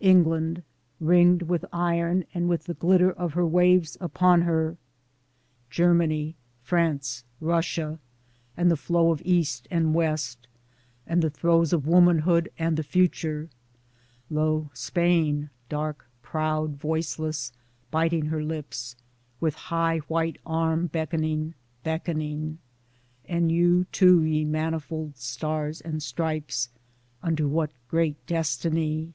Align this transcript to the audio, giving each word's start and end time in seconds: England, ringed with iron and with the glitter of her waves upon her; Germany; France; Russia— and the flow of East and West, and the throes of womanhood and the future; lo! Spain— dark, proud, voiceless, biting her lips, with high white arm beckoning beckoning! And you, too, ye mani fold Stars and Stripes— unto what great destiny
England, 0.00 0.64
ringed 0.98 1.42
with 1.42 1.64
iron 1.72 2.24
and 2.34 2.48
with 2.48 2.64
the 2.64 2.74
glitter 2.74 3.12
of 3.12 3.34
her 3.34 3.46
waves 3.46 3.96
upon 4.00 4.40
her; 4.42 4.76
Germany; 5.70 6.34
France; 6.60 7.22
Russia— 7.40 8.00
and 8.56 8.68
the 8.68 8.76
flow 8.76 9.12
of 9.12 9.22
East 9.24 9.68
and 9.70 9.94
West, 9.94 10.48
and 11.06 11.22
the 11.22 11.30
throes 11.30 11.72
of 11.72 11.86
womanhood 11.86 12.50
and 12.58 12.76
the 12.76 12.82
future; 12.82 13.48
lo! 14.28 14.70
Spain— 14.74 15.50
dark, 15.68 16.08
proud, 16.20 16.74
voiceless, 16.74 17.52
biting 17.92 18.26
her 18.26 18.42
lips, 18.42 18.96
with 19.38 19.54
high 19.54 19.98
white 20.08 20.38
arm 20.44 20.88
beckoning 20.88 21.54
beckoning! 21.84 22.58
And 23.26 23.52
you, 23.52 23.84
too, 23.92 24.24
ye 24.24 24.44
mani 24.44 24.80
fold 24.80 25.16
Stars 25.16 25.80
and 25.80 26.02
Stripes— 26.02 26.70
unto 27.22 27.46
what 27.46 27.70
great 27.86 28.16
destiny 28.26 29.12